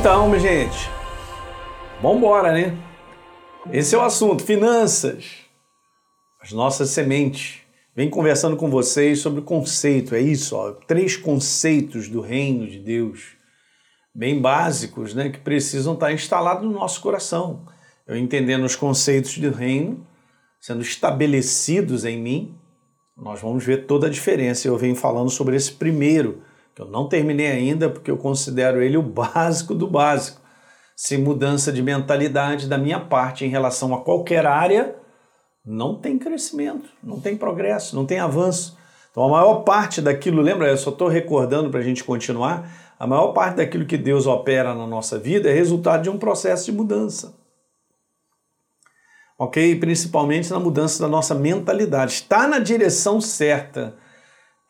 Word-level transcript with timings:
Então, 0.00 0.38
gente, 0.38 0.90
vamos 2.00 2.16
embora, 2.16 2.54
né? 2.54 2.74
Esse 3.70 3.94
é 3.94 3.98
o 3.98 4.00
assunto, 4.00 4.42
finanças, 4.42 5.26
as 6.40 6.52
nossas 6.52 6.88
sementes. 6.88 7.58
Vem 7.94 8.08
conversando 8.08 8.56
com 8.56 8.70
vocês 8.70 9.18
sobre 9.18 9.40
o 9.40 9.42
conceito, 9.42 10.14
é 10.14 10.20
isso, 10.22 10.56
ó, 10.56 10.72
três 10.72 11.18
conceitos 11.18 12.08
do 12.08 12.22
reino 12.22 12.66
de 12.66 12.78
Deus, 12.78 13.36
bem 14.14 14.40
básicos, 14.40 15.12
né, 15.12 15.28
que 15.28 15.38
precisam 15.38 15.92
estar 15.92 16.10
instalados 16.14 16.64
no 16.64 16.72
nosso 16.72 17.02
coração. 17.02 17.66
Eu 18.06 18.16
entendendo 18.16 18.64
os 18.64 18.74
conceitos 18.74 19.36
do 19.36 19.50
reino, 19.50 20.06
sendo 20.58 20.80
estabelecidos 20.80 22.06
em 22.06 22.18
mim, 22.18 22.54
nós 23.14 23.42
vamos 23.42 23.62
ver 23.62 23.84
toda 23.84 24.06
a 24.06 24.10
diferença. 24.10 24.66
Eu 24.66 24.78
venho 24.78 24.96
falando 24.96 25.28
sobre 25.28 25.56
esse 25.56 25.72
primeiro, 25.72 26.42
que 26.80 26.86
eu 26.86 26.90
não 26.90 27.06
terminei 27.06 27.48
ainda, 27.48 27.90
porque 27.90 28.10
eu 28.10 28.16
considero 28.16 28.82
ele 28.82 28.96
o 28.96 29.02
básico 29.02 29.74
do 29.74 29.86
básico. 29.86 30.40
Se 30.96 31.18
mudança 31.18 31.70
de 31.70 31.82
mentalidade 31.82 32.66
da 32.68 32.78
minha 32.78 32.98
parte 32.98 33.44
em 33.44 33.48
relação 33.48 33.94
a 33.94 34.00
qualquer 34.00 34.46
área, 34.46 34.96
não 35.64 35.94
tem 35.94 36.18
crescimento, 36.18 36.88
não 37.02 37.20
tem 37.20 37.36
progresso, 37.36 37.94
não 37.94 38.06
tem 38.06 38.18
avanço. 38.18 38.78
Então 39.10 39.24
a 39.24 39.28
maior 39.28 39.56
parte 39.62 40.00
daquilo, 40.00 40.40
lembra, 40.40 40.68
eu 40.68 40.76
só 40.76 40.90
estou 40.90 41.08
recordando 41.08 41.70
para 41.70 41.80
a 41.80 41.82
gente 41.82 42.02
continuar, 42.02 42.70
a 42.98 43.06
maior 43.06 43.32
parte 43.32 43.56
daquilo 43.56 43.86
que 43.86 43.96
Deus 43.96 44.26
opera 44.26 44.74
na 44.74 44.86
nossa 44.86 45.18
vida 45.18 45.50
é 45.50 45.54
resultado 45.54 46.02
de 46.02 46.10
um 46.10 46.18
processo 46.18 46.66
de 46.66 46.72
mudança. 46.72 47.34
Ok? 49.38 49.78
Principalmente 49.80 50.50
na 50.50 50.60
mudança 50.60 51.02
da 51.02 51.08
nossa 51.08 51.34
mentalidade. 51.34 52.12
Está 52.12 52.46
na 52.46 52.58
direção 52.58 53.20
certa 53.22 53.96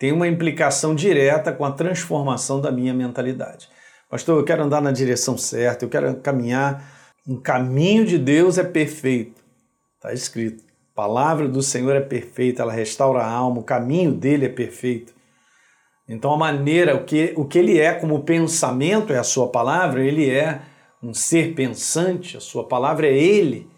tem 0.00 0.12
uma 0.12 0.26
implicação 0.26 0.94
direta 0.94 1.52
com 1.52 1.62
a 1.62 1.70
transformação 1.70 2.58
da 2.58 2.72
minha 2.72 2.94
mentalidade. 2.94 3.68
Pastor, 4.08 4.38
eu 4.38 4.44
quero 4.44 4.62
andar 4.62 4.80
na 4.80 4.90
direção 4.90 5.36
certa, 5.36 5.84
eu 5.84 5.90
quero 5.90 6.16
caminhar. 6.16 6.82
Um 7.28 7.36
caminho 7.36 8.06
de 8.06 8.16
Deus 8.16 8.56
é 8.56 8.64
perfeito. 8.64 9.42
Está 9.96 10.14
escrito. 10.14 10.64
A 10.92 10.96
palavra 10.96 11.46
do 11.46 11.62
Senhor 11.62 11.94
é 11.94 12.00
perfeita, 12.00 12.62
ela 12.62 12.72
restaura 12.72 13.20
a 13.20 13.30
alma, 13.30 13.60
o 13.60 13.62
caminho 13.62 14.10
dele 14.10 14.46
é 14.46 14.48
perfeito. 14.48 15.12
Então, 16.08 16.32
a 16.32 16.38
maneira, 16.38 16.96
o 16.96 17.04
que, 17.04 17.34
o 17.36 17.44
que 17.44 17.58
ele 17.58 17.78
é 17.78 17.92
como 17.92 18.24
pensamento 18.24 19.12
é 19.12 19.18
a 19.18 19.22
sua 19.22 19.48
palavra, 19.48 20.02
ele 20.02 20.30
é 20.30 20.62
um 21.02 21.12
ser 21.12 21.54
pensante, 21.54 22.38
a 22.38 22.40
sua 22.40 22.66
palavra 22.66 23.06
é 23.06 23.16
ele. 23.16 23.68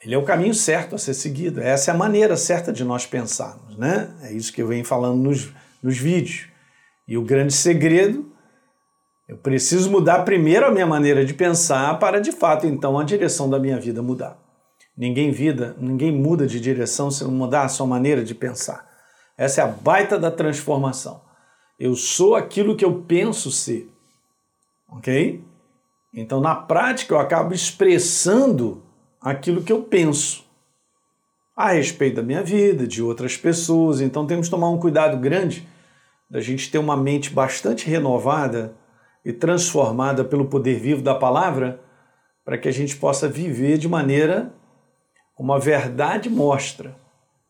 Ele 0.00 0.14
é 0.14 0.18
o 0.18 0.24
caminho 0.24 0.54
certo 0.54 0.94
a 0.94 0.98
ser 0.98 1.14
seguido. 1.14 1.60
Essa 1.60 1.90
é 1.90 1.94
a 1.94 1.96
maneira 1.96 2.36
certa 2.36 2.72
de 2.72 2.84
nós 2.84 3.04
pensarmos, 3.04 3.76
né? 3.76 4.14
É 4.22 4.32
isso 4.32 4.52
que 4.52 4.62
eu 4.62 4.68
venho 4.68 4.84
falando 4.84 5.20
nos, 5.20 5.52
nos 5.82 5.98
vídeos. 5.98 6.46
E 7.06 7.18
o 7.18 7.22
grande 7.22 7.52
segredo, 7.52 8.30
eu 9.28 9.36
preciso 9.36 9.90
mudar 9.90 10.24
primeiro 10.24 10.66
a 10.66 10.70
minha 10.70 10.86
maneira 10.86 11.24
de 11.24 11.34
pensar 11.34 11.98
para, 11.98 12.20
de 12.20 12.30
fato, 12.30 12.66
então, 12.66 12.98
a 12.98 13.04
direção 13.04 13.50
da 13.50 13.58
minha 13.58 13.78
vida 13.78 14.02
mudar. 14.02 14.38
Ninguém 14.96 15.30
vida, 15.30 15.76
ninguém 15.78 16.12
muda 16.12 16.46
de 16.46 16.60
direção 16.60 17.10
se 17.10 17.24
não 17.24 17.30
mudar 17.30 17.62
a 17.62 17.68
sua 17.68 17.86
maneira 17.86 18.24
de 18.24 18.34
pensar. 18.34 18.88
Essa 19.36 19.60
é 19.60 19.64
a 19.64 19.68
baita 19.68 20.18
da 20.18 20.30
transformação. 20.30 21.20
Eu 21.78 21.94
sou 21.94 22.34
aquilo 22.34 22.74
que 22.76 22.84
eu 22.84 23.02
penso 23.02 23.50
ser. 23.50 23.88
Ok? 24.90 25.44
Então, 26.12 26.40
na 26.40 26.54
prática, 26.54 27.14
eu 27.14 27.18
acabo 27.18 27.54
expressando 27.54 28.82
aquilo 29.20 29.62
que 29.62 29.72
eu 29.72 29.82
penso 29.82 30.44
a 31.56 31.72
respeito 31.72 32.16
da 32.16 32.22
minha 32.22 32.42
vida, 32.42 32.86
de 32.86 33.02
outras 33.02 33.36
pessoas. 33.36 34.00
Então 34.00 34.26
temos 34.26 34.46
que 34.46 34.50
tomar 34.50 34.70
um 34.70 34.78
cuidado 34.78 35.16
grande 35.16 35.66
da 36.30 36.40
gente 36.40 36.70
ter 36.70 36.78
uma 36.78 36.96
mente 36.96 37.30
bastante 37.30 37.88
renovada 37.88 38.74
e 39.24 39.32
transformada 39.32 40.24
pelo 40.24 40.46
poder 40.46 40.78
vivo 40.78 41.02
da 41.02 41.14
palavra, 41.14 41.80
para 42.44 42.56
que 42.56 42.68
a 42.68 42.72
gente 42.72 42.96
possa 42.96 43.28
viver 43.28 43.76
de 43.76 43.88
maneira 43.88 44.52
como 45.34 45.52
a 45.52 45.58
verdade 45.58 46.30
mostra. 46.30 46.96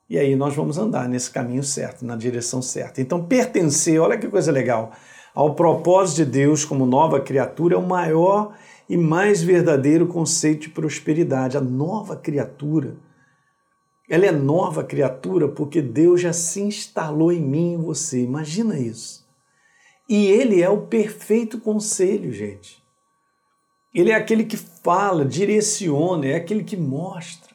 E 0.09 0.19
aí 0.19 0.35
nós 0.35 0.55
vamos 0.55 0.79
andar 0.79 1.09
nesse 1.09 1.31
caminho 1.31 1.63
certo, 1.63 2.05
na 2.05 2.17
direção 2.17 2.63
certa. 2.63 3.01
Então 3.01 3.25
pertencer, 3.25 4.01
olha 4.01 4.17
que 4.17 4.27
coisa 4.29 4.51
legal, 4.51 4.93
ao 5.35 5.55
propósito 5.55 6.17
de 6.17 6.25
Deus 6.25 6.65
como 6.65 6.87
nova 6.87 7.21
criatura 7.21 7.75
é 7.75 7.79
o 7.79 7.87
maior 7.87 8.55
e 8.89 8.97
mais 8.97 9.43
verdadeiro 9.43 10.07
conceito 10.07 10.63
de 10.63 10.71
prosperidade, 10.71 11.57
a 11.57 11.61
nova 11.61 12.17
criatura. 12.17 12.97
Ela 14.09 14.27
é 14.27 14.33
nova 14.33 14.83
criatura 14.83 15.49
porque 15.49 15.83
Deus 15.83 16.23
já 16.23 16.33
se 16.33 16.63
instalou 16.63 17.31
em 17.31 17.41
mim 17.41 17.73
e 17.73 17.75
em 17.75 17.83
você. 17.83 18.23
Imagina 18.23 18.79
isso. 18.79 19.29
E 20.09 20.27
ele 20.27 20.63
é 20.63 20.71
o 20.71 20.87
perfeito 20.87 21.61
conselho, 21.61 22.33
gente. 22.33 22.83
Ele 23.95 24.11
é 24.11 24.15
aquele 24.15 24.45
que 24.45 24.57
fala, 24.57 25.25
direciona, 25.25 26.27
é 26.27 26.37
aquele 26.37 26.65
que 26.65 26.77
mostra. 26.77 27.55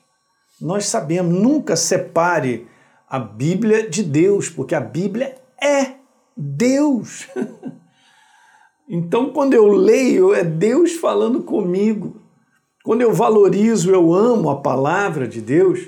Nós 0.61 0.85
sabemos, 0.85 1.33
nunca 1.33 1.75
separe 1.75 2.67
a 3.09 3.17
Bíblia 3.17 3.89
de 3.89 4.03
Deus, 4.03 4.49
porque 4.49 4.75
a 4.75 4.79
Bíblia 4.79 5.35
é 5.61 5.95
Deus. 6.38 7.27
Então, 8.95 9.31
quando 9.31 9.55
eu 9.55 9.65
leio, 9.69 10.35
é 10.35 10.43
Deus 10.43 10.91
falando 10.93 11.41
comigo. 11.41 12.15
Quando 12.83 13.01
eu 13.01 13.11
valorizo, 13.11 13.89
eu 13.89 14.13
amo 14.13 14.51
a 14.51 14.61
palavra 14.61 15.27
de 15.27 15.41
Deus, 15.41 15.87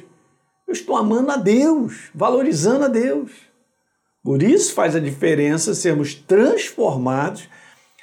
eu 0.68 0.74
estou 0.74 0.98
amando 0.98 1.30
a 1.30 1.38
Deus, 1.38 2.10
valorizando 2.16 2.86
a 2.86 2.88
Deus. 2.88 3.30
Por 4.24 4.42
isso 4.42 4.74
faz 4.74 4.96
a 4.96 5.00
diferença 5.00 5.76
sermos 5.76 6.16
transformados 6.16 7.48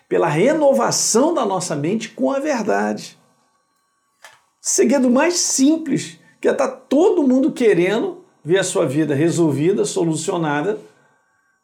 pela 0.08 0.28
renovação 0.28 1.34
da 1.34 1.44
nossa 1.44 1.74
mente 1.74 2.10
com 2.10 2.30
a 2.30 2.38
verdade. 2.38 3.18
Segredo 4.60 5.10
mais 5.10 5.34
simples, 5.34 6.20
que 6.40 6.46
é 6.46 6.52
estar 6.52 6.68
tá 6.68 6.76
todo 6.76 7.26
mundo 7.26 7.50
querendo 7.50 8.18
ver 8.44 8.60
a 8.60 8.64
sua 8.64 8.86
vida 8.86 9.16
resolvida, 9.16 9.84
solucionada, 9.84 10.78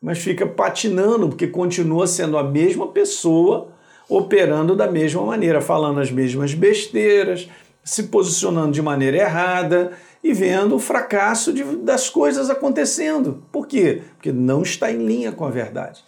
mas 0.01 0.19
fica 0.19 0.47
patinando, 0.47 1.29
porque 1.29 1.47
continua 1.47 2.07
sendo 2.07 2.39
a 2.39 2.45
mesma 2.45 2.89
pessoa 2.89 3.73
operando 4.09 4.75
da 4.75 4.91
mesma 4.91 5.23
maneira, 5.23 5.61
falando 5.61 6.01
as 6.01 6.11
mesmas 6.11 6.55
besteiras, 6.55 7.49
se 7.85 8.05
posicionando 8.05 8.73
de 8.73 8.81
maneira 8.83 9.19
errada 9.19 9.93
e 10.23 10.33
vendo 10.33 10.77
o 10.77 10.81
fracasso 10.81 11.53
de, 11.53 11.65
das 11.77 12.09
coisas 12.09 12.49
acontecendo. 12.49 13.45
Por 13.53 13.67
quê? 13.67 14.03
Porque 14.15 14.33
não 14.33 14.63
está 14.63 14.91
em 14.91 15.05
linha 15.05 15.33
com 15.33 15.45
a 15.45 15.51
verdade. 15.51 16.03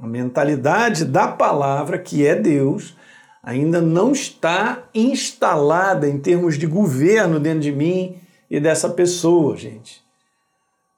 A 0.00 0.06
mentalidade 0.06 1.04
da 1.04 1.28
palavra, 1.28 1.98
que 1.98 2.26
é 2.26 2.34
Deus, 2.34 2.96
ainda 3.42 3.80
não 3.80 4.12
está 4.12 4.84
instalada 4.94 6.08
em 6.08 6.18
termos 6.18 6.58
de 6.58 6.66
governo 6.66 7.38
dentro 7.40 7.60
de 7.60 7.72
mim 7.72 8.16
e 8.50 8.60
dessa 8.60 8.88
pessoa, 8.88 9.56
gente. 9.56 10.02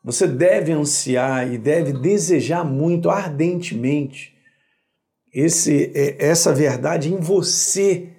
Você 0.04 0.26
deve 0.26 0.70
ansiar 0.70 1.50
e 1.50 1.56
deve 1.56 1.94
desejar 1.94 2.62
muito 2.62 3.08
ardentemente 3.08 4.36
esse, 5.32 5.90
é, 5.94 6.22
essa 6.22 6.52
verdade 6.52 7.12
em 7.12 7.18
você 7.18 8.12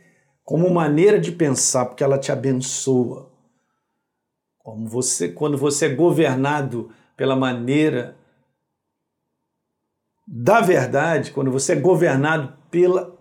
como 0.43 0.69
maneira 0.69 1.19
de 1.19 1.31
pensar, 1.31 1.85
porque 1.85 2.03
ela 2.03 2.17
te 2.17 2.31
abençoa. 2.31 3.31
Como 4.57 4.87
você, 4.87 5.29
quando 5.29 5.57
você 5.57 5.85
é 5.85 5.89
governado 5.95 6.91
pela 7.15 7.35
maneira 7.35 8.17
da 10.27 10.61
verdade, 10.61 11.31
quando 11.31 11.51
você 11.51 11.73
é 11.73 11.75
governado 11.75 12.57
pela, 12.71 13.15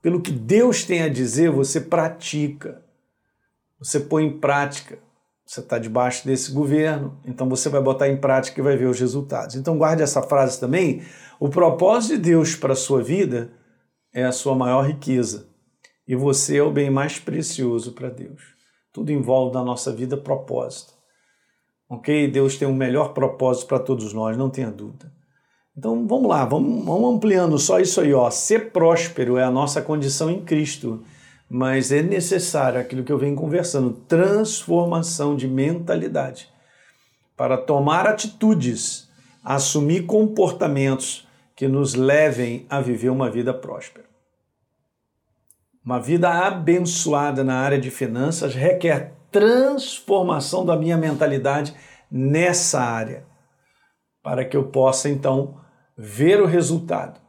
pelo 0.00 0.22
que 0.22 0.30
Deus 0.30 0.84
tem 0.84 1.02
a 1.02 1.08
dizer, 1.08 1.50
você 1.50 1.82
pratica, 1.82 2.82
você 3.78 4.00
põe 4.00 4.24
em 4.24 4.38
prática. 4.38 4.98
Você 5.50 5.58
está 5.58 5.80
debaixo 5.80 6.24
desse 6.24 6.52
governo, 6.52 7.18
então 7.24 7.48
você 7.48 7.68
vai 7.68 7.82
botar 7.82 8.08
em 8.08 8.16
prática 8.16 8.60
e 8.60 8.62
vai 8.62 8.76
ver 8.76 8.86
os 8.86 9.00
resultados. 9.00 9.56
Então 9.56 9.76
guarde 9.76 10.00
essa 10.00 10.22
frase 10.22 10.60
também. 10.60 11.02
O 11.40 11.48
propósito 11.48 12.14
de 12.14 12.22
Deus 12.22 12.54
para 12.54 12.74
a 12.74 12.76
sua 12.76 13.02
vida 13.02 13.50
é 14.14 14.22
a 14.22 14.30
sua 14.30 14.54
maior 14.54 14.86
riqueza. 14.86 15.48
E 16.06 16.14
você 16.14 16.58
é 16.58 16.62
o 16.62 16.70
bem 16.70 16.88
mais 16.88 17.18
precioso 17.18 17.94
para 17.94 18.08
Deus. 18.08 18.40
Tudo 18.92 19.10
envolve 19.10 19.52
na 19.52 19.64
nossa 19.64 19.92
vida 19.92 20.16
propósito. 20.16 20.94
Ok? 21.88 22.30
Deus 22.30 22.56
tem 22.56 22.68
o 22.68 22.70
um 22.70 22.76
melhor 22.76 23.12
propósito 23.12 23.66
para 23.66 23.80
todos 23.80 24.12
nós, 24.12 24.36
não 24.36 24.50
tenha 24.50 24.70
dúvida. 24.70 25.12
Então 25.76 26.06
vamos 26.06 26.28
lá, 26.28 26.44
vamos, 26.44 26.84
vamos 26.84 27.16
ampliando 27.16 27.58
só 27.58 27.80
isso 27.80 28.00
aí. 28.00 28.14
Ó. 28.14 28.30
Ser 28.30 28.70
próspero 28.70 29.36
é 29.36 29.42
a 29.42 29.50
nossa 29.50 29.82
condição 29.82 30.30
em 30.30 30.44
Cristo 30.44 31.02
mas 31.52 31.90
é 31.90 32.00
necessário 32.00 32.80
aquilo 32.80 33.02
que 33.02 33.10
eu 33.10 33.18
venho 33.18 33.34
conversando, 33.34 33.92
transformação 34.06 35.34
de 35.34 35.48
mentalidade 35.48 36.48
para 37.36 37.58
tomar 37.58 38.06
atitudes, 38.06 39.10
assumir 39.44 40.06
comportamentos 40.06 41.26
que 41.56 41.66
nos 41.66 41.94
levem 41.94 42.66
a 42.70 42.80
viver 42.80 43.08
uma 43.08 43.28
vida 43.28 43.52
próspera. 43.52 44.06
Uma 45.84 45.98
vida 45.98 46.30
abençoada 46.30 47.42
na 47.42 47.56
área 47.56 47.80
de 47.80 47.90
finanças 47.90 48.54
requer 48.54 49.14
transformação 49.32 50.64
da 50.64 50.76
minha 50.76 50.96
mentalidade 50.96 51.74
nessa 52.08 52.80
área, 52.80 53.24
para 54.22 54.44
que 54.44 54.56
eu 54.56 54.68
possa 54.68 55.08
então 55.08 55.58
ver 55.96 56.40
o 56.40 56.46
resultado 56.46 57.19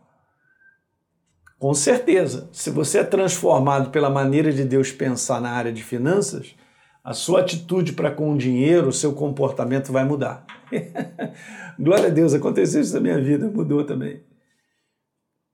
Com 1.61 1.75
certeza, 1.75 2.49
se 2.51 2.71
você 2.71 2.97
é 2.97 3.03
transformado 3.03 3.91
pela 3.91 4.09
maneira 4.09 4.51
de 4.51 4.65
Deus 4.65 4.91
pensar 4.91 5.39
na 5.39 5.51
área 5.51 5.71
de 5.71 5.83
finanças, 5.83 6.55
a 7.03 7.13
sua 7.13 7.41
atitude 7.41 7.93
para 7.93 8.09
com 8.09 8.33
o 8.33 8.37
dinheiro, 8.37 8.87
o 8.87 8.91
seu 8.91 9.13
comportamento 9.13 9.91
vai 9.91 10.03
mudar. 10.03 10.43
Glória 11.77 12.07
a 12.07 12.09
Deus, 12.09 12.33
aconteceu 12.33 12.81
isso 12.81 12.95
na 12.95 12.99
minha 12.99 13.21
vida, 13.21 13.47
mudou 13.47 13.83
também. 13.83 14.23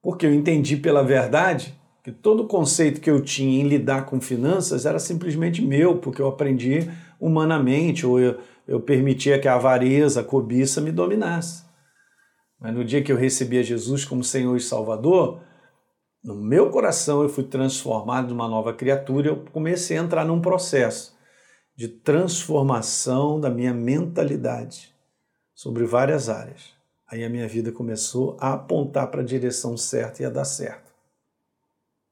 Porque 0.01 0.25
eu 0.25 0.33
entendi 0.33 0.77
pela 0.77 1.03
verdade 1.03 1.77
que 2.01 2.11
todo 2.13 2.43
o 2.43 2.47
conceito 2.47 3.01
que 3.01 3.09
eu 3.09 3.19
tinha 3.19 3.61
em 3.61 3.67
lidar 3.67 4.05
com 4.05 4.21
finanças 4.21 4.85
era 4.85 4.99
simplesmente 4.99 5.61
meu, 5.61 5.97
porque 5.97 6.21
eu 6.21 6.29
aprendi 6.29 6.89
humanamente, 7.19 8.05
ou 8.05 8.17
eu, 8.17 8.39
eu 8.65 8.79
permitia 8.79 9.39
que 9.39 9.47
a 9.49 9.55
avareza, 9.55 10.21
a 10.21 10.23
cobiça 10.23 10.79
me 10.79 10.93
dominasse. 10.93 11.65
Mas 12.61 12.73
no 12.73 12.85
dia 12.85 13.03
que 13.03 13.11
eu 13.11 13.17
recebi 13.17 13.59
a 13.59 13.61
Jesus 13.61 14.05
como 14.05 14.23
Senhor 14.23 14.55
e 14.55 14.61
Salvador, 14.61 15.45
no 16.27 16.35
meu 16.35 16.69
coração 16.69 17.23
eu 17.23 17.29
fui 17.29 17.45
transformado 17.45 18.27
numa 18.27 18.49
nova 18.49 18.73
criatura, 18.73 19.29
eu 19.29 19.45
comecei 19.53 19.97
a 19.97 20.01
entrar 20.01 20.25
num 20.25 20.41
processo 20.41 21.17
de 21.73 21.87
transformação 21.87 23.39
da 23.39 23.49
minha 23.49 23.73
mentalidade 23.73 24.93
sobre 25.55 25.85
várias 25.85 26.27
áreas. 26.27 26.73
Aí 27.09 27.23
a 27.23 27.29
minha 27.29 27.47
vida 27.47 27.71
começou 27.71 28.35
a 28.41 28.55
apontar 28.55 29.07
para 29.07 29.21
a 29.21 29.25
direção 29.25 29.77
certa 29.77 30.21
e 30.21 30.25
a 30.25 30.29
dar 30.29 30.43
certo. 30.43 30.91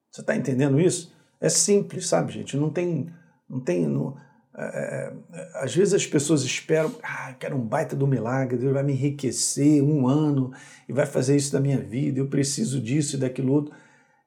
Você 0.10 0.22
está 0.22 0.34
entendendo 0.34 0.80
isso? 0.80 1.14
É 1.42 1.50
simples, 1.50 2.08
sabe, 2.08 2.32
gente? 2.32 2.56
Não 2.56 2.70
tem. 2.70 3.12
Não 3.50 3.60
tem 3.60 3.86
não, 3.86 4.16
é, 4.58 5.12
é, 5.34 5.50
às 5.56 5.76
vezes 5.76 5.94
as 5.94 6.08
pessoas 6.08 6.42
esperam, 6.44 6.96
ah, 7.04 7.36
quero 7.38 7.58
um 7.58 7.68
baita 7.68 7.98
do 7.98 8.08
milagre, 8.08 8.58
Deus 8.58 8.72
vai 8.72 8.82
me 8.82 8.94
enriquecer 8.94 9.84
um 9.84 10.08
ano 10.08 10.54
e 10.88 10.94
vai 10.94 11.06
fazer 11.06 11.36
isso 11.36 11.52
da 11.52 11.60
minha 11.60 11.78
vida, 11.78 12.20
eu 12.20 12.28
preciso 12.28 12.80
disso 12.80 13.18
e 13.18 13.20
daquilo 13.20 13.52
outro. 13.52 13.76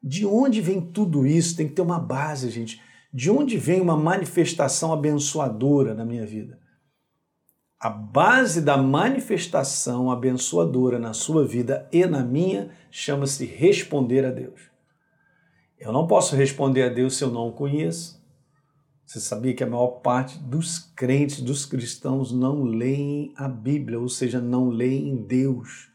De 0.03 0.25
onde 0.25 0.61
vem 0.61 0.81
tudo 0.81 1.27
isso? 1.27 1.56
Tem 1.56 1.69
que 1.69 1.75
ter 1.75 1.83
uma 1.83 1.99
base, 1.99 2.50
gente. 2.50 2.81
De 3.12 3.31
onde 3.31 3.56
vem 3.56 3.81
uma 3.81 3.97
manifestação 3.97 4.93
abençoadora 4.93 5.95
na 5.95 6.05
minha 6.05 6.27
vida? 6.27 6.59
A 7.81 7.89
base 7.89 8.61
da 8.61 8.77
manifestação 8.77 10.11
abençoadora 10.11 10.99
na 10.99 11.12
sua 11.12 11.47
vida 11.47 11.89
e 11.93 12.05
na 12.06 12.23
minha 12.25 12.71
chama-se 12.91 13.47
responder 13.47 14.25
a 14.25 14.31
Deus. 14.31 14.61
Eu 15.79 15.93
não 15.93 16.06
posso 16.06 16.35
responder 16.35 16.83
a 16.83 16.89
Deus 16.89 17.17
se 17.17 17.23
eu 17.23 17.31
não 17.31 17.49
o 17.49 17.53
conheço. 17.53 18.19
Você 19.06 19.21
sabia 19.21 19.55
que 19.55 19.65
a 19.65 19.67
maior 19.67 20.01
parte 20.01 20.39
dos 20.39 20.79
crentes, 20.79 21.41
dos 21.41 21.65
cristãos, 21.65 22.31
não 22.31 22.65
leem 22.65 23.33
a 23.37 23.49
Bíblia, 23.49 23.99
ou 23.99 24.09
seja, 24.09 24.41
não 24.41 24.69
leem 24.69 25.25
Deus, 25.25 25.89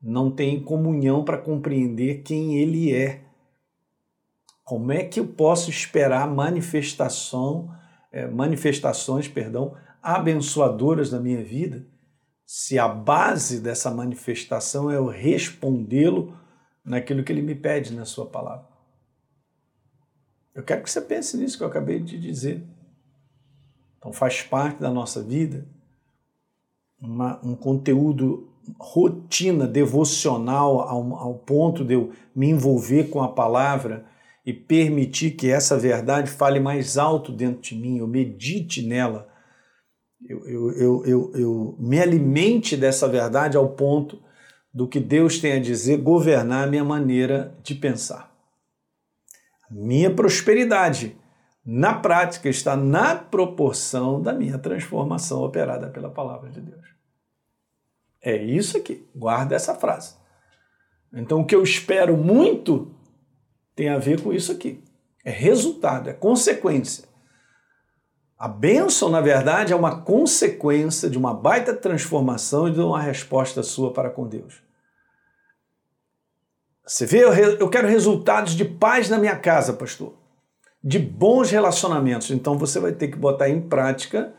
não 0.00 0.30
têm 0.30 0.62
comunhão 0.62 1.24
para 1.24 1.38
compreender 1.38 2.22
quem 2.22 2.58
Ele 2.58 2.92
é. 2.92 3.25
Como 4.66 4.90
é 4.90 5.04
que 5.04 5.20
eu 5.20 5.28
posso 5.28 5.70
esperar 5.70 6.26
manifestação, 6.26 7.72
é, 8.10 8.26
manifestações, 8.26 9.28
perdão, 9.28 9.76
abençoadoras 10.02 11.12
na 11.12 11.20
minha 11.20 11.40
vida, 11.44 11.86
se 12.44 12.76
a 12.76 12.88
base 12.88 13.60
dessa 13.60 13.92
manifestação 13.92 14.90
é 14.90 14.96
eu 14.96 15.06
respondê-lo 15.06 16.36
naquilo 16.84 17.22
que 17.22 17.30
ele 17.30 17.42
me 17.42 17.54
pede 17.54 17.94
na 17.94 18.04
sua 18.04 18.26
palavra? 18.26 18.66
Eu 20.52 20.64
quero 20.64 20.82
que 20.82 20.90
você 20.90 21.00
pense 21.00 21.36
nisso 21.36 21.56
que 21.56 21.62
eu 21.62 21.68
acabei 21.68 22.00
de 22.00 22.18
dizer. 22.18 22.66
Então 23.98 24.12
faz 24.12 24.42
parte 24.42 24.80
da 24.80 24.90
nossa 24.90 25.22
vida 25.22 25.64
uma, 27.00 27.38
um 27.46 27.54
conteúdo 27.54 28.50
rotina 28.80 29.64
devocional 29.64 30.80
ao, 30.80 31.14
ao 31.14 31.34
ponto 31.34 31.84
de 31.84 31.94
eu 31.94 32.12
me 32.34 32.48
envolver 32.48 33.10
com 33.10 33.22
a 33.22 33.28
palavra 33.28 34.15
e 34.46 34.52
permitir 34.52 35.32
que 35.32 35.50
essa 35.50 35.76
verdade 35.76 36.30
fale 36.30 36.60
mais 36.60 36.96
alto 36.96 37.32
dentro 37.32 37.60
de 37.60 37.74
mim, 37.74 37.98
eu 37.98 38.06
medite 38.06 38.80
nela, 38.80 39.28
eu, 40.24 40.46
eu, 40.46 41.04
eu, 41.04 41.32
eu, 41.34 41.76
me 41.80 42.00
alimente 42.00 42.76
dessa 42.76 43.08
verdade 43.08 43.56
ao 43.56 43.70
ponto 43.70 44.22
do 44.72 44.86
que 44.86 45.00
Deus 45.00 45.40
tem 45.40 45.54
a 45.54 45.60
dizer 45.60 45.96
governar 45.96 46.64
a 46.64 46.70
minha 46.70 46.84
maneira 46.84 47.52
de 47.60 47.74
pensar. 47.74 48.32
minha 49.68 50.14
prosperidade, 50.14 51.16
na 51.64 51.92
prática, 51.92 52.48
está 52.48 52.76
na 52.76 53.16
proporção 53.16 54.22
da 54.22 54.32
minha 54.32 54.58
transformação 54.58 55.42
operada 55.42 55.88
pela 55.88 56.08
palavra 56.08 56.50
de 56.50 56.60
Deus. 56.60 56.86
É 58.22 58.36
isso 58.36 58.76
aqui, 58.76 59.04
guarda 59.14 59.56
essa 59.56 59.74
frase. 59.74 60.14
Então, 61.12 61.40
o 61.40 61.44
que 61.44 61.54
eu 61.54 61.64
espero 61.64 62.16
muito 62.16 62.95
tem 63.76 63.90
a 63.90 63.98
ver 63.98 64.22
com 64.22 64.32
isso 64.32 64.50
aqui. 64.50 64.82
É 65.22 65.30
resultado, 65.30 66.08
é 66.08 66.14
consequência. 66.14 67.04
A 68.38 68.48
bênção, 68.48 69.08
na 69.08 69.20
verdade, 69.20 69.72
é 69.72 69.76
uma 69.76 70.00
consequência 70.02 71.08
de 71.08 71.18
uma 71.18 71.32
baita 71.32 71.74
transformação 71.74 72.68
e 72.68 72.72
de 72.72 72.80
uma 72.80 73.00
resposta 73.00 73.62
sua 73.62 73.92
para 73.92 74.10
com 74.10 74.26
Deus. 74.26 74.62
Você 76.86 77.04
vê, 77.04 77.24
eu 77.58 77.68
quero 77.68 77.88
resultados 77.88 78.52
de 78.52 78.64
paz 78.64 79.08
na 79.08 79.18
minha 79.18 79.36
casa, 79.36 79.72
pastor. 79.72 80.14
De 80.82 80.98
bons 80.98 81.50
relacionamentos. 81.50 82.30
Então 82.30 82.56
você 82.56 82.78
vai 82.78 82.92
ter 82.92 83.08
que 83.08 83.16
botar 83.16 83.48
em 83.48 83.60
prática 83.60 84.32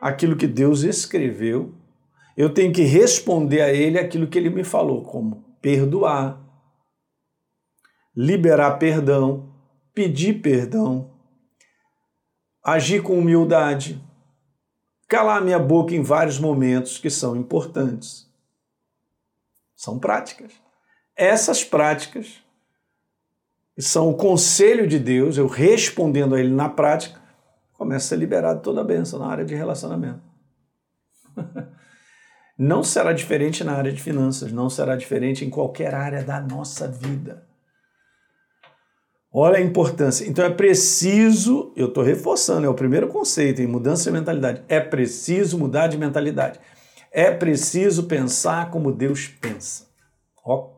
aquilo 0.00 0.36
que 0.36 0.46
Deus 0.46 0.82
escreveu. 0.82 1.72
Eu 2.36 2.52
tenho 2.52 2.72
que 2.72 2.82
responder 2.82 3.60
a 3.60 3.72
Ele 3.72 3.98
aquilo 3.98 4.26
que 4.26 4.38
Ele 4.38 4.50
me 4.50 4.64
falou, 4.64 5.02
como 5.02 5.44
perdoar, 5.62 6.45
liberar 8.16 8.78
perdão, 8.78 9.52
pedir 9.92 10.40
perdão, 10.40 11.10
agir 12.62 13.02
com 13.02 13.18
humildade, 13.18 14.02
calar 15.06 15.42
minha 15.42 15.58
boca 15.58 15.94
em 15.94 16.02
vários 16.02 16.38
momentos 16.38 16.98
que 16.98 17.10
são 17.10 17.36
importantes. 17.36 18.26
São 19.76 19.98
práticas. 19.98 20.52
Essas 21.14 21.62
práticas 21.62 22.42
são 23.78 24.08
o 24.08 24.16
conselho 24.16 24.86
de 24.86 24.98
Deus, 24.98 25.36
eu 25.36 25.46
respondendo 25.46 26.34
a 26.34 26.40
Ele 26.40 26.52
na 26.52 26.68
prática, 26.68 27.20
começa 27.74 28.06
a 28.06 28.08
ser 28.08 28.16
liberado 28.16 28.62
toda 28.62 28.80
a 28.80 28.84
bênção 28.84 29.18
na 29.18 29.26
área 29.26 29.44
de 29.44 29.54
relacionamento. 29.54 30.22
Não 32.58 32.82
será 32.82 33.12
diferente 33.12 33.62
na 33.62 33.74
área 33.74 33.92
de 33.92 34.00
finanças, 34.00 34.50
não 34.50 34.70
será 34.70 34.96
diferente 34.96 35.44
em 35.44 35.50
qualquer 35.50 35.94
área 35.94 36.24
da 36.24 36.40
nossa 36.40 36.88
vida. 36.88 37.46
Olha 39.38 39.58
a 39.58 39.60
importância. 39.60 40.26
Então 40.26 40.42
é 40.42 40.48
preciso, 40.48 41.70
eu 41.76 41.88
estou 41.88 42.02
reforçando, 42.02 42.64
é 42.64 42.70
o 42.70 42.74
primeiro 42.74 43.08
conceito 43.08 43.60
em 43.60 43.66
mudança 43.66 44.04
de 44.04 44.10
mentalidade. 44.10 44.62
É 44.66 44.80
preciso 44.80 45.58
mudar 45.58 45.88
de 45.88 45.98
mentalidade. 45.98 46.58
É 47.12 47.30
preciso 47.30 48.04
pensar 48.04 48.70
como 48.70 48.90
Deus 48.90 49.28
pensa. 49.28 49.88
Ó, 50.42 50.70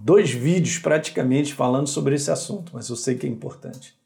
dois 0.00 0.32
vídeos 0.32 0.80
praticamente 0.80 1.54
falando 1.54 1.86
sobre 1.86 2.16
esse 2.16 2.28
assunto, 2.28 2.72
mas 2.74 2.88
eu 2.88 2.96
sei 2.96 3.14
que 3.14 3.24
é 3.24 3.30
importante. 3.30 3.96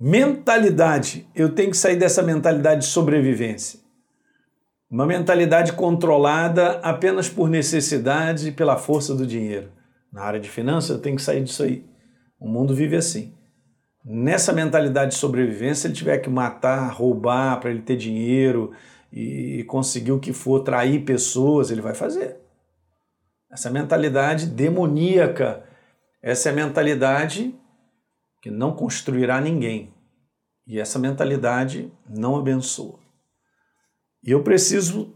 Mentalidade. 0.00 1.24
Eu 1.36 1.54
tenho 1.54 1.70
que 1.70 1.76
sair 1.76 1.96
dessa 1.96 2.20
mentalidade 2.20 2.80
de 2.80 2.88
sobrevivência. 2.88 3.78
Uma 4.90 5.06
mentalidade 5.06 5.72
controlada 5.74 6.80
apenas 6.82 7.28
por 7.28 7.48
necessidade 7.48 8.48
e 8.48 8.52
pela 8.52 8.76
força 8.76 9.14
do 9.14 9.24
dinheiro. 9.24 9.70
Na 10.12 10.22
área 10.22 10.40
de 10.40 10.50
finanças, 10.50 10.90
eu 10.90 10.98
tenho 10.98 11.14
que 11.14 11.22
sair 11.22 11.44
disso 11.44 11.62
aí. 11.62 11.86
O 12.38 12.48
mundo 12.48 12.74
vive 12.74 12.96
assim. 12.96 13.34
Nessa 14.04 14.52
mentalidade 14.52 15.12
de 15.12 15.18
sobrevivência, 15.18 15.86
ele 15.86 15.94
tiver 15.94 16.18
que 16.18 16.30
matar, 16.30 16.92
roubar 16.92 17.60
para 17.60 17.70
ele 17.70 17.82
ter 17.82 17.96
dinheiro 17.96 18.72
e 19.12 19.64
conseguir 19.64 20.12
o 20.12 20.20
que 20.20 20.32
for, 20.32 20.60
trair 20.60 21.04
pessoas, 21.04 21.70
ele 21.70 21.80
vai 21.80 21.94
fazer. 21.94 22.36
Essa 23.50 23.70
mentalidade 23.70 24.46
demoníaca, 24.46 25.64
essa 26.22 26.48
é 26.48 26.52
a 26.52 26.54
mentalidade 26.54 27.54
que 28.42 28.50
não 28.50 28.74
construirá 28.74 29.40
ninguém. 29.40 29.92
E 30.66 30.78
essa 30.78 30.98
mentalidade 30.98 31.90
não 32.08 32.36
abençoa. 32.36 32.98
E 34.22 34.30
eu 34.30 34.42
preciso 34.42 35.14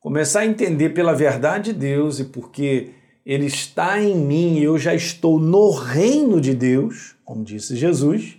começar 0.00 0.40
a 0.40 0.46
entender 0.46 0.90
pela 0.90 1.14
verdade 1.14 1.72
de 1.72 1.78
Deus 1.78 2.18
e 2.18 2.24
porque 2.24 2.92
ele 3.24 3.46
está 3.46 4.00
em 4.00 4.16
mim 4.16 4.58
e 4.58 4.64
eu 4.64 4.78
já 4.78 4.94
estou 4.94 5.38
no 5.38 5.70
reino 5.70 6.40
de 6.40 6.54
Deus, 6.54 7.16
como 7.24 7.42
disse 7.42 7.74
Jesus, 7.76 8.36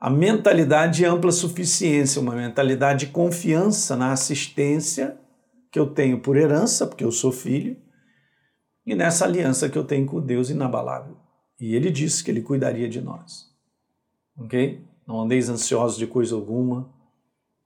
a 0.00 0.10
mentalidade 0.10 0.98
de 0.98 1.04
ampla 1.04 1.30
suficiência, 1.30 2.20
uma 2.20 2.34
mentalidade 2.34 3.06
de 3.06 3.12
confiança 3.12 3.96
na 3.96 4.12
assistência 4.12 5.18
que 5.70 5.78
eu 5.78 5.86
tenho 5.86 6.20
por 6.20 6.36
herança, 6.36 6.86
porque 6.86 7.04
eu 7.04 7.12
sou 7.12 7.30
filho, 7.30 7.76
e 8.84 8.94
nessa 8.94 9.24
aliança 9.24 9.68
que 9.68 9.78
eu 9.78 9.84
tenho 9.84 10.06
com 10.06 10.20
Deus 10.20 10.50
inabalável. 10.50 11.16
E 11.58 11.74
ele 11.74 11.90
disse 11.90 12.22
que 12.22 12.30
ele 12.30 12.42
cuidaria 12.42 12.88
de 12.88 13.00
nós. 13.00 13.46
Ok? 14.38 14.84
Não 15.06 15.22
andeis 15.22 15.48
ansiosos 15.48 15.98
de 15.98 16.06
coisa 16.06 16.34
alguma. 16.34 16.92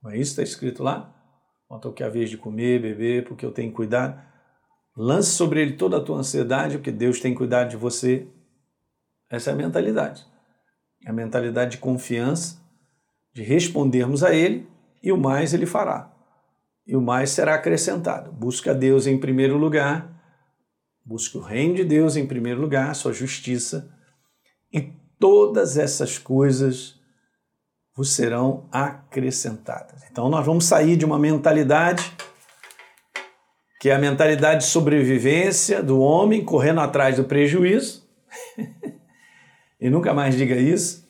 Não 0.01 0.11
é 0.11 0.17
isso 0.17 0.35
que 0.35 0.41
está 0.41 0.43
escrito 0.43 0.81
lá? 0.81 1.13
Quanto 1.67 1.87
ao 1.87 1.93
que 1.93 2.01
é 2.01 2.05
a 2.05 2.09
vez 2.09 2.29
de 2.29 2.37
comer, 2.37 2.81
beber, 2.81 3.25
porque 3.25 3.45
eu 3.45 3.51
tenho 3.51 3.71
cuidar 3.71 4.30
Lance 4.95 5.31
sobre 5.31 5.61
ele 5.61 5.73
toda 5.73 5.97
a 5.97 6.01
tua 6.01 6.17
ansiedade, 6.17 6.77
porque 6.77 6.91
Deus 6.91 7.19
tem 7.19 7.33
cuidado 7.33 7.69
de 7.69 7.77
você. 7.77 8.27
Essa 9.29 9.51
é 9.51 9.53
a 9.53 9.55
mentalidade. 9.55 10.25
É 11.05 11.09
a 11.09 11.13
mentalidade 11.13 11.71
de 11.71 11.77
confiança, 11.77 12.57
de 13.33 13.41
respondermos 13.41 14.23
a 14.23 14.33
Ele 14.33 14.67
e 15.01 15.11
o 15.11 15.17
mais 15.17 15.53
Ele 15.53 15.65
fará. 15.65 16.11
E 16.85 16.95
o 16.95 17.01
mais 17.01 17.31
será 17.31 17.55
acrescentado. 17.55 18.31
Busque 18.31 18.69
a 18.69 18.73
Deus 18.73 19.07
em 19.07 19.17
primeiro 19.17 19.57
lugar, 19.57 20.11
busque 21.05 21.37
o 21.37 21.41
reino 21.41 21.75
de 21.75 21.85
Deus 21.85 22.15
em 22.15 22.27
primeiro 22.27 22.59
lugar, 22.59 22.93
sua 22.93 23.13
justiça, 23.13 23.89
e 24.71 24.81
todas 25.19 25.77
essas 25.77 26.17
coisas 26.17 26.99
vos 27.95 28.13
serão 28.13 28.67
acrescentadas. 28.71 30.03
Então 30.11 30.29
nós 30.29 30.45
vamos 30.45 30.65
sair 30.65 30.95
de 30.97 31.05
uma 31.05 31.19
mentalidade 31.19 32.15
que 33.81 33.89
é 33.89 33.95
a 33.95 33.97
mentalidade 33.97 34.59
de 34.59 34.67
sobrevivência 34.67 35.81
do 35.81 35.99
homem 35.99 36.45
correndo 36.45 36.81
atrás 36.81 37.15
do 37.15 37.23
prejuízo. 37.23 38.07
e 39.81 39.89
nunca 39.89 40.13
mais 40.13 40.35
diga 40.35 40.55
isso. 40.55 41.09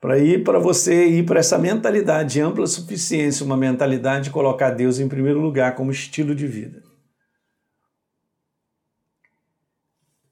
Para 0.00 0.18
ir 0.18 0.42
para 0.42 0.58
você 0.58 1.06
ir 1.06 1.24
para 1.24 1.38
essa 1.38 1.56
mentalidade 1.56 2.32
de 2.32 2.40
ampla 2.40 2.66
suficiência, 2.66 3.46
uma 3.46 3.56
mentalidade 3.56 4.24
de 4.24 4.30
colocar 4.30 4.70
Deus 4.70 4.98
em 4.98 5.08
primeiro 5.08 5.40
lugar 5.40 5.76
como 5.76 5.92
estilo 5.92 6.34
de 6.34 6.48
vida. 6.48 6.82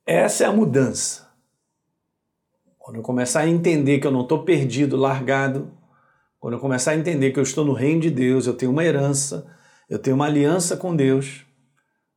Essa 0.05 0.43
é 0.43 0.47
a 0.49 0.53
mudança. 0.53 1.33
Quando 2.77 2.97
eu 2.97 3.03
começar 3.05 3.43
a 3.43 3.49
entender 3.49 4.01
que 4.01 4.07
eu 4.09 4.11
não 4.11 4.23
estou 4.23 4.43
perdido, 4.43 4.97
largado, 4.97 5.73
quando 6.41 6.55
eu 6.55 6.61
começar 6.61 6.91
a 6.91 6.97
entender 6.97 7.31
que 7.31 7.39
eu 7.39 7.45
estou 7.45 7.65
no 7.65 7.73
reino 7.73 8.01
de 8.01 8.11
Deus, 8.11 8.49
eu 8.49 8.55
tenho 8.55 8.73
uma 8.73 8.85
herança, 8.85 9.47
eu 9.89 10.01
tenho 10.01 10.17
uma 10.17 10.27
aliança 10.27 10.77
com 10.77 10.97
Deus, 10.97 11.47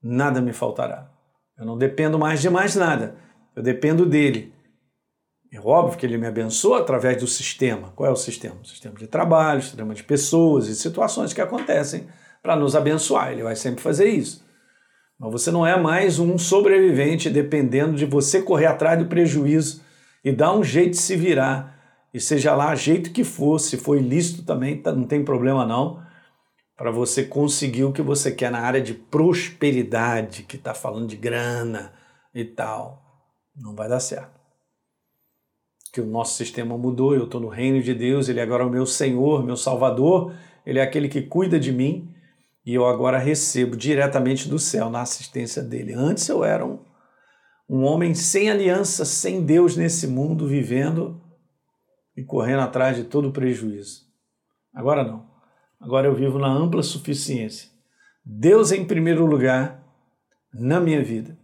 nada 0.05 0.39
me 0.39 0.53
faltará. 0.53 1.09
Eu 1.57 1.65
não 1.65 1.77
dependo 1.77 2.19
mais 2.19 2.39
de 2.39 2.50
mais 2.50 2.75
nada, 2.75 3.15
eu 3.55 3.63
dependo 3.63 4.05
dele. 4.05 4.53
É 5.51 5.59
óbvio 5.59 5.97
que 5.97 6.05
ele 6.05 6.17
me 6.17 6.27
abençoa 6.27 6.79
através 6.79 7.17
do 7.17 7.27
sistema. 7.27 7.91
Qual 7.95 8.07
é 8.07 8.12
o 8.12 8.15
sistema? 8.15 8.55
O 8.62 8.67
sistema 8.67 8.95
de 8.95 9.07
trabalho, 9.07 9.59
o 9.59 9.63
sistema 9.63 9.95
de 9.95 10.03
pessoas 10.03 10.67
e 10.67 10.75
situações 10.75 11.33
que 11.33 11.41
acontecem 11.41 12.07
para 12.43 12.55
nos 12.55 12.75
abençoar. 12.75 13.31
Ele 13.31 13.41
vai 13.41 13.55
sempre 13.55 13.81
fazer 13.81 14.09
isso. 14.09 14.45
Mas 15.17 15.31
você 15.31 15.50
não 15.50 15.65
é 15.65 15.79
mais 15.79 16.19
um 16.19 16.38
sobrevivente 16.38 17.29
dependendo 17.29 17.95
de 17.95 18.05
você 18.05 18.41
correr 18.41 18.65
atrás 18.65 19.00
do 19.00 19.05
prejuízo 19.05 19.81
e 20.24 20.31
dar 20.31 20.53
um 20.53 20.63
jeito 20.63 20.91
de 20.91 20.97
se 20.97 21.15
virar. 21.15 21.74
E 22.13 22.19
seja 22.19 22.53
lá 22.53 22.75
jeito 22.75 23.12
que 23.12 23.24
for, 23.24 23.57
se 23.59 23.77
for 23.77 23.97
ilícito 23.97 24.43
também, 24.43 24.81
tá, 24.81 24.91
não 24.91 25.05
tem 25.05 25.24
problema 25.24 25.65
não 25.65 26.04
para 26.77 26.91
você 26.91 27.24
conseguir 27.24 27.86
o 27.86 27.94
que 27.94 28.01
você 28.01 28.32
quer 28.32 28.51
na 28.51 28.60
área 28.60 28.82
de 28.82 28.94
prosperidade, 28.94 30.44
que 30.44 30.58
está 30.58 30.74
falando 30.74 31.08
de 31.08 31.15
grana 31.15 31.94
e 32.34 32.44
tal. 32.44 33.01
Não 33.55 33.74
vai 33.74 33.88
dar 33.88 34.00
certo. 34.00 34.39
Que 35.94 36.01
o 36.01 36.05
nosso 36.05 36.36
sistema 36.36 36.77
mudou, 36.77 37.15
eu 37.15 37.24
estou 37.24 37.39
no 37.39 37.48
reino 37.48 37.82
de 37.82 37.94
Deus, 37.94 38.27
Ele 38.27 38.41
agora 38.41 38.63
é 38.63 38.65
o 38.65 38.70
meu 38.70 38.86
Senhor, 38.86 39.46
meu 39.46 39.55
Salvador, 39.55 40.36
Ele 40.65 40.79
é 40.79 40.82
aquele 40.82 41.08
que 41.08 41.22
cuida 41.22 41.58
de 41.58 41.72
mim 41.72 42.13
e 42.65 42.74
eu 42.74 42.86
agora 42.86 43.17
recebo 43.17 43.77
diretamente 43.77 44.50
do 44.50 44.58
céu 44.58 44.89
na 44.89 45.01
assistência 45.01 45.62
dele. 45.62 45.94
Antes 45.94 46.27
eu 46.27 46.44
era 46.44 46.65
um, 46.65 46.79
um 47.70 47.84
homem 47.84 48.13
sem 48.13 48.50
aliança, 48.50 49.05
sem 49.05 49.46
Deus 49.46 49.77
nesse 49.77 50.08
mundo, 50.08 50.48
vivendo 50.48 51.22
e 52.17 52.24
correndo 52.24 52.62
atrás 52.62 52.98
de 52.98 53.03
todo 53.03 53.29
o 53.29 53.32
prejuízo. 53.32 54.01
Agora 54.74 55.03
não. 55.03 55.34
Agora 55.79 56.08
eu 56.08 56.15
vivo 56.15 56.39
na 56.39 56.48
ampla 56.48 56.82
suficiência. 56.82 57.70
Deus 58.24 58.72
em 58.72 58.86
primeiro 58.86 59.25
lugar 59.25 59.84
na 60.53 60.79
minha 60.79 61.03
vida, 61.03 61.38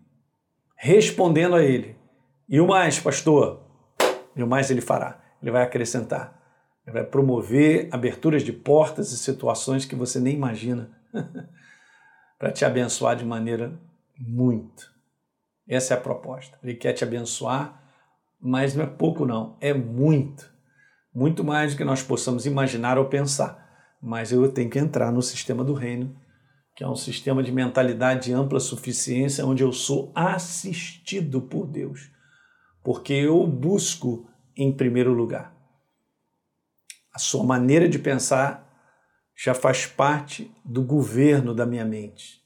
respondendo 0.75 1.55
a 1.55 1.63
Ele. 1.63 1.95
E 2.47 2.59
o 2.59 2.67
mais, 2.67 2.99
pastor? 2.99 3.61
E 4.35 4.41
o 4.41 4.47
mais 4.47 4.71
Ele 4.71 4.81
fará. 4.81 5.21
Ele 5.41 5.51
vai 5.51 5.63
acrescentar. 5.63 6.39
Ele 6.85 6.93
vai 6.93 7.03
promover 7.03 7.87
aberturas 7.91 8.41
de 8.41 8.51
portas 8.51 9.11
e 9.11 9.17
situações 9.17 9.85
que 9.85 9.95
você 9.95 10.19
nem 10.19 10.33
imagina 10.33 10.89
para 12.39 12.51
te 12.51 12.65
abençoar 12.65 13.15
de 13.15 13.25
maneira 13.25 13.79
muito. 14.17 14.91
Essa 15.67 15.93
é 15.93 15.97
a 15.97 16.01
proposta. 16.01 16.57
Ele 16.63 16.73
quer 16.73 16.93
te 16.93 17.03
abençoar, 17.03 17.83
mas 18.39 18.73
não 18.73 18.83
é 18.83 18.87
pouco, 18.87 19.25
não, 19.25 19.57
é 19.61 19.73
muito. 19.73 20.51
Muito 21.13 21.43
mais 21.43 21.73
do 21.73 21.77
que 21.77 21.83
nós 21.83 22.01
possamos 22.01 22.45
imaginar 22.45 22.97
ou 22.97 23.05
pensar 23.05 23.60
mas 24.01 24.31
eu 24.31 24.51
tenho 24.51 24.69
que 24.69 24.79
entrar 24.79 25.11
no 25.11 25.21
sistema 25.21 25.63
do 25.63 25.73
reino, 25.73 26.15
que 26.75 26.83
é 26.83 26.87
um 26.87 26.95
sistema 26.95 27.43
de 27.43 27.51
mentalidade 27.51 28.25
de 28.25 28.33
ampla 28.33 28.59
suficiência, 28.59 29.45
onde 29.45 29.63
eu 29.63 29.71
sou 29.71 30.11
assistido 30.15 31.41
por 31.41 31.67
Deus, 31.67 32.09
porque 32.83 33.13
eu 33.13 33.45
busco 33.45 34.27
em 34.57 34.71
primeiro 34.71 35.13
lugar. 35.13 35.55
A 37.13 37.19
sua 37.19 37.43
maneira 37.43 37.87
de 37.87 37.99
pensar 37.99 38.67
já 39.35 39.53
faz 39.53 39.85
parte 39.85 40.51
do 40.63 40.81
governo 40.81 41.53
da 41.53 41.65
minha 41.65 41.85
mente. 41.85 42.41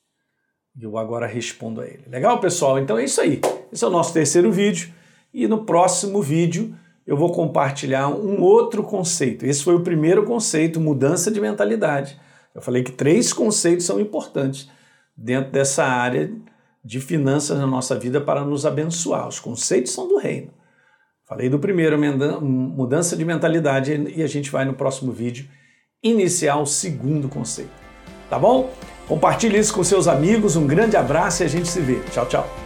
E 0.76 0.84
eu 0.84 0.98
agora 0.98 1.28
respondo 1.28 1.82
a 1.82 1.88
ele. 1.88 2.04
Legal, 2.08 2.40
pessoal? 2.40 2.80
Então 2.80 2.98
é 2.98 3.06
isso 3.06 3.22
aí. 3.22 3.40
Esse 3.72 3.84
é 3.84 3.88
o 3.88 3.92
nosso 3.92 4.14
terceiro 4.14 4.52
vídeo. 4.52 4.94
E 5.34 5.48
no 5.48 5.66
próximo 5.66 6.22
vídeo 6.22 6.78
eu 7.06 7.16
vou 7.16 7.32
compartilhar 7.32 8.08
um 8.08 8.42
outro 8.42 8.84
conceito. 8.84 9.46
Esse 9.46 9.64
foi 9.64 9.76
o 9.76 9.82
primeiro 9.82 10.24
conceito, 10.24 10.80
mudança 10.80 11.30
de 11.30 11.40
mentalidade. 11.40 12.20
Eu 12.54 12.62
falei 12.62 12.84
que 12.84 12.92
três 12.92 13.32
conceitos 13.32 13.86
são 13.86 14.00
importantes 14.00 14.70
dentro 15.16 15.52
dessa 15.52 15.84
área 15.84 16.32
de 16.84 17.00
finanças 17.00 17.58
na 17.58 17.68
nossa 17.68 17.98
vida 17.98 18.20
para 18.22 18.44
nos 18.44 18.66
abençoar. 18.66 19.28
Os 19.28 19.40
conceitos 19.40 19.92
são 19.92 20.08
do 20.08 20.18
reino. 20.18 20.52
Falei 21.28 21.50
do 21.50 21.58
primeiro, 21.60 21.98
mudança 22.42 23.16
de 23.18 23.26
mentalidade, 23.26 23.92
e 24.16 24.22
a 24.22 24.28
gente 24.28 24.52
vai 24.52 24.64
no 24.64 24.74
próximo 24.74 25.12
vídeo 25.12 25.48
iniciar 26.04 26.58
o 26.58 26.66
segundo 26.66 27.28
conceito. 27.28 27.72
Tá 28.30 28.38
bom? 28.38 28.72
Compartilhe 29.08 29.58
isso 29.58 29.74
com 29.74 29.84
seus 29.84 30.08
amigos, 30.08 30.56
um 30.56 30.68
grande 30.68 30.96
abraço 30.96 31.44
e 31.44 31.46
a 31.46 31.50
gente 31.50 31.68
se 31.68 31.80
vê. 31.82 32.00
Tchau, 32.12 32.28
tchau. 32.28 32.65